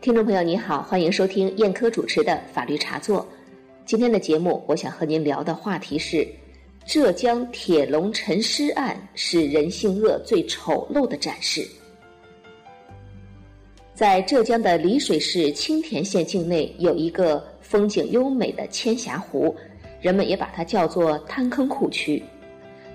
[0.00, 3.28] 听众朋友，你好，欢迎收听燕科主持的法律茶座。
[3.84, 6.26] 今天的节目，我想和您聊的话题是：
[6.86, 11.68] 浙江铁笼沉尸案是人性恶最丑陋的展示。
[13.92, 19.54] 在浙江的丽水市青田县境内，有一个风景优美的千峡湖，
[20.00, 22.22] 人们也把它叫做滩坑库区。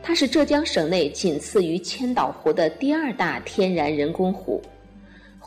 [0.02, 4.60] 它是浙江省内仅次于千岛湖的第二大天然人工湖。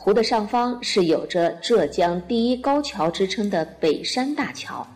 [0.01, 4.87] 湖的上方是有着浙江第一高桥之称的北山大桥，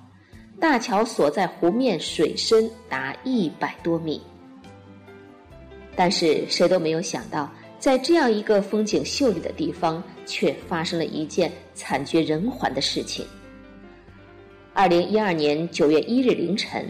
[0.62, 4.21] 大桥所在湖面水深达一百多米。
[5.93, 13.26] 但是谁都没有想到，在这样一个风景秀丽的地方，却发生了一件惨绝人寰的事情。
[14.73, 16.90] 二零一二年九月一日凌晨，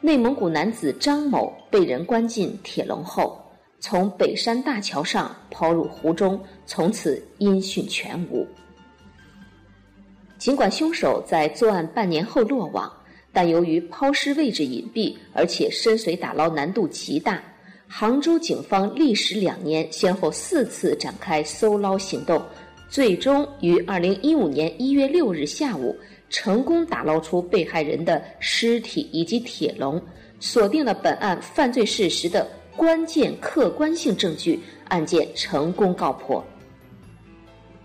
[0.00, 3.40] 内蒙古男子张某被人关进铁笼后。
[3.82, 8.46] 从北山大桥上抛入湖中，从此音讯全无。
[10.38, 12.90] 尽管凶手在作案半年后落网，
[13.32, 17.42] 但由于抛尸位置隐蔽，而且深水打捞难度极大，
[17.88, 22.40] 杭州警方历时两年，先后四次展开搜捞行动，
[22.88, 25.96] 最终于二零一五年一月六日下午，
[26.30, 30.00] 成功打捞出被害人的尸体以及铁笼，
[30.38, 32.48] 锁定了本案犯罪事实的。
[32.76, 36.42] 关键客观性证据，案件成功告破。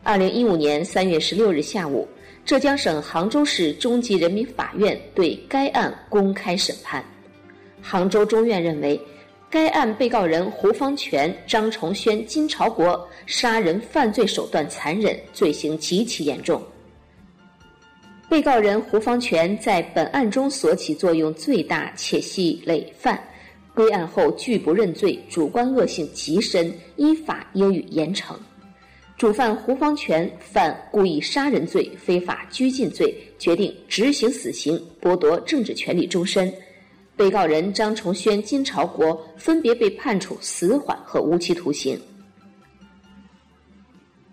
[0.01, 2.07] 二零一五年三月十六日下午，
[2.45, 7.03] 浙江省杭州市中级人民法院对该案公开审判。
[7.81, 8.99] 杭州中院认为，
[9.49, 16.61] 该案被告人胡方全、张崇轩、金朝国杀人犯罪手段残忍，罪行极其严重。
[18.29, 23.21] 被告人胡方全在本案中所起作用最大，且系累犯。
[23.77, 28.33] 归案后拒不认罪，主观恶性极深，依法应予严惩。
[29.19, 36.51] 主犯胡方全犯故意杀人罪、非法拘禁罪，决定执行死刑，剥夺政治权利终身。
[37.15, 41.99] 被告人张崇轩、金朝国分别被判处死缓和无期徒刑。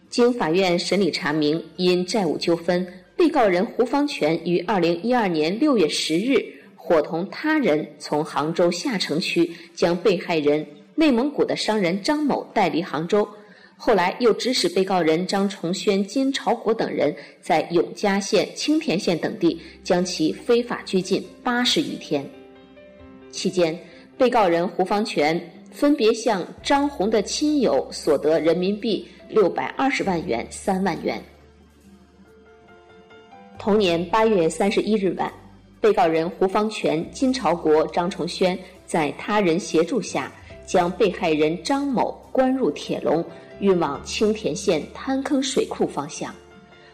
[0.08, 6.42] 经法院审理查明，因债务纠纷，被告人胡方全于二零一二年六月十日。
[6.86, 13.26] 伙同他人从杭州下城区将被害人内蒙古的商人张某带离杭州，
[13.74, 22.22] 后来又指使被告人张崇轩、金朝国等人在永嘉县、青田县等地将其非法拘禁八十余天。
[23.30, 23.78] 期间，
[24.18, 25.40] 被告人胡方全
[25.72, 31.18] 分别向张红的亲友所得人民币六百二十万元、三万元。
[33.58, 35.32] 同年八月三十一日晚。
[35.84, 40.32] 被告人胡方全、金朝国、张崇轩在他人协助下，
[40.64, 43.22] 将被害人张某关入铁笼，
[43.60, 46.34] 运往青田县滩坑水库方向。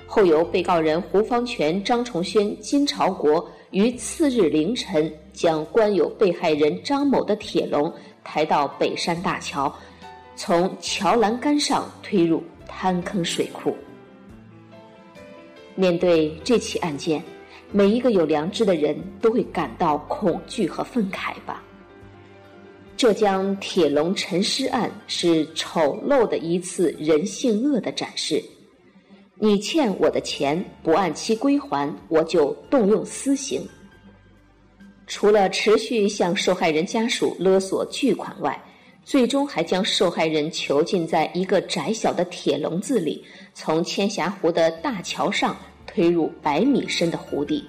[0.09, 9.73] 后由被告人胡方全、张崇轩、金朝国于次日凌晨，将关有被害人张某的铁笼抬到北山大桥，
[10.35, 13.73] 从桥栏杆上推入滩坑水库。
[15.77, 17.23] 面对这起案件。
[17.73, 21.63] 每一个有良知的人都会感到恐惧和愤慨吧。
[22.97, 28.43] 浙江铁笼沉尸案是丑陋的一次人性恶的展示。
[29.37, 33.67] 你欠我的钱不按期归还，我就动用私刑。
[35.07, 38.63] 除了持续向受害人家属勒索巨款外，
[39.03, 45.57] 最终还将受害人囚禁在一个窄小的铁笼子里，从千峡湖的大桥上。
[45.93, 47.65] 推入百米深的湖底。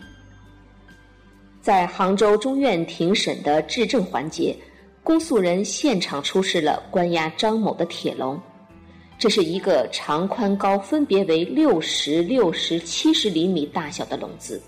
[1.59, 4.55] 在杭州中院庭审的质证环节，
[5.03, 8.39] 公诉人现场出示了关押张某的铁笼，
[9.17, 14.61] 这是一个长、宽、高分别为六十六、十、七十厘米大小的笼子，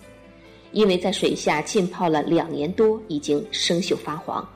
[0.72, 4.48] 因为在水下浸泡了两年多，已经生锈发黄。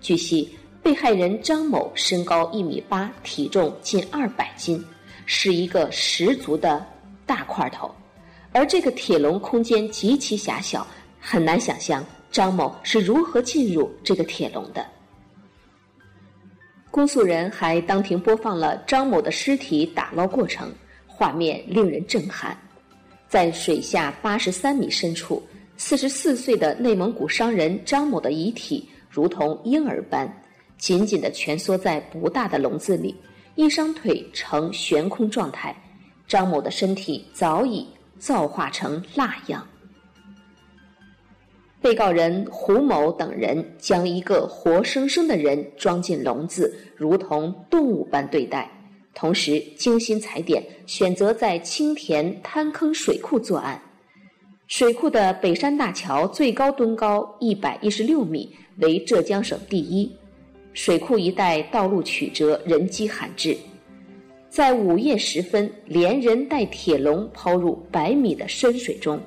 [0.00, 4.82] 据悉，被害人张某身高一米八，体重近二百斤，
[5.24, 6.84] 是一个十足的。
[7.26, 7.90] 大块头，
[8.54, 10.86] 而这个铁笼空间极其狭小，
[11.18, 14.86] 很难想象张某是如何进入这个铁笼的。
[16.88, 20.72] 公诉人还当庭播放了张某的尸体打捞过程，
[21.04, 22.56] 画面令人震撼。
[23.28, 25.42] 在水下八十三米深处，
[25.76, 30.32] 四十四岁的内蒙古商人张某的遗体如同婴儿般，
[30.78, 33.16] 紧紧地蜷缩在不大的笼子里，
[33.56, 35.74] 一双腿呈悬空状态。
[36.28, 37.84] 张某的身体早已
[38.18, 39.66] 造化成蜡样。
[41.80, 48.70] 被告人胡某等人将一个活生生的人装进笼子，如同动物般对待，
[49.12, 53.82] 同时精心踩点，选择在青田滩坑水库作案。
[54.66, 60.10] 水库的北山大桥最高墩高一百一十六米，为浙江省第一。
[60.72, 63.54] 水库一带道路曲折，人迹罕至。
[64.54, 69.20] 在午夜时分，连人带铁笼抛入百米的深水中，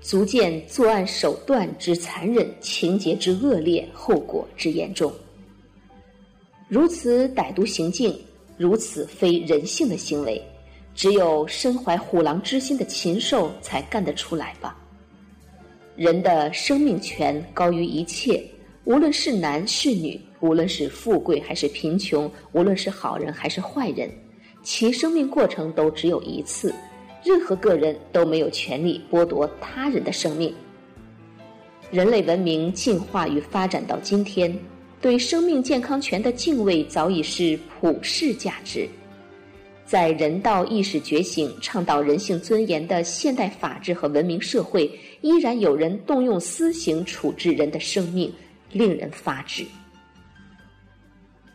[0.00, 5.12] 足见作案手段之残忍，情节之恶劣，后果之严重。
[6.66, 8.18] 如此歹毒行径，
[8.56, 10.40] 如此非人性的行为，
[10.94, 14.78] 只有身怀虎狼之心的禽兽才干得出来吧？
[15.94, 18.42] 人的生命权高于一切，
[18.84, 24.10] 无论是男是女，无论是富贵还是贫穷，无论是好人还是坏人。
[24.62, 26.74] 其生命过程都只有一次，
[27.24, 30.52] 任何个人都没有权利剥夺他人的生命。
[31.90, 34.56] 人类文明进化与发展到今天，
[35.00, 38.88] 对生命健康权的敬畏早已是普世价值。
[39.84, 44.90] 在人道意识觉醒、倡导人性尊严的现代法治和文明社会，
[45.20, 48.32] 依然有人动用私刑处置人的生命，
[48.72, 49.64] 令人发指。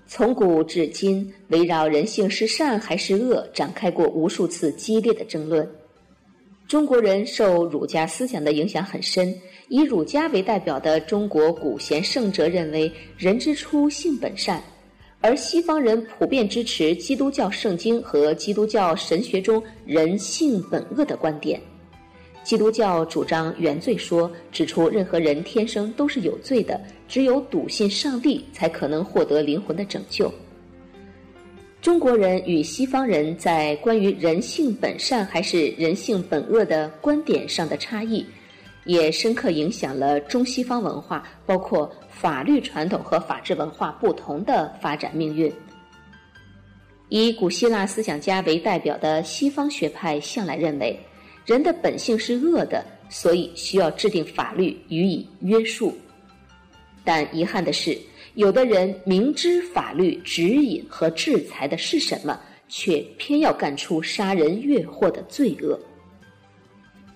[0.09, 5.69] 从古至今，围绕人性是善还是恶展开过无数次激烈的争论。
[6.65, 9.35] 中国人受儒家思想的影响很深，
[9.67, 14.63] 以儒家为代表的中国古贤圣哲认为人之初性本善，
[15.19, 21.59] 而西方人普遍支持基督教圣经和基督教神学中人性本恶的观点。
[22.43, 30.31] 基督教主张原罪说，指出任何人天生都是有罪的，只有笃信上帝才可能获得灵魂的拯救。
[31.81, 38.25] 中国人与西方人在关于人性本善还是人性本恶的观点上的差异，
[38.85, 45.51] 也深刻影响了中西方文化，包括法律传统和法治文化不同的发展命运。
[47.09, 50.99] 以古希腊思想家为代表的西方学派向来认为。
[51.45, 55.97] 人的本性是恶的，所以需要制定法律予以约束。
[57.07, 57.97] 但遗憾的是，
[58.33, 62.37] 有的人明知法律指引和制裁的是什么，
[62.67, 65.79] 却偏要干出杀人越货的罪恶。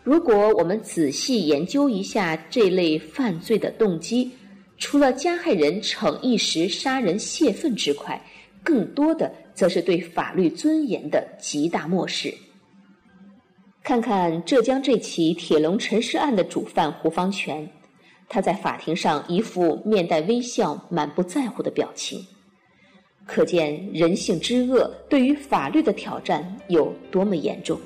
[0.02, 4.32] 如果我们仔细研究一下这类犯罪的动机，
[4.78, 8.20] 除了加害人逞一时杀人泄愤之快，
[8.64, 12.34] 更多的则是对法律尊严的极大漠视。
[13.84, 17.70] 看看浙江这起铁笼沉尸案的主犯胡方全，
[18.34, 22.26] 他在法庭上一副面带微笑、满不在乎的表情，
[23.26, 27.78] 可见人性之恶对于法律的挑战有多么严重。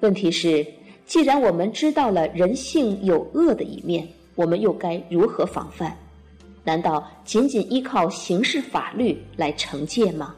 [0.00, 0.66] 问题是，
[1.04, 5.94] 既然我们知道了人性有恶的一面，我们又该如何防范？
[6.64, 10.34] 难道仅仅依靠刑事法律来惩戒吗？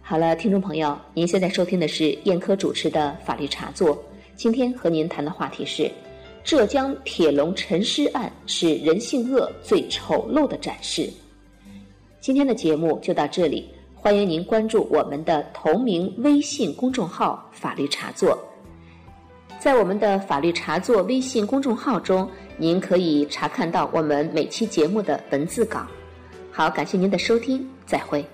[0.00, 4.00] 好了，听众朋友，您现在收听的是燕科主持的法律茶座。
[4.36, 5.90] 今天和您谈的话题是：
[6.42, 11.08] 浙江铁笼沉尸案是人性恶最丑陋的展示。
[12.20, 18.38] 今天的节目就到这里，欢迎您关注我们的同名微信公众号“法律茶座”。
[19.58, 22.28] 在我们的法律茶座微信公众号中，
[22.58, 25.86] 您可以查看到我们每期节目的文字稿。
[26.50, 28.33] 好，感谢您的收听，再会。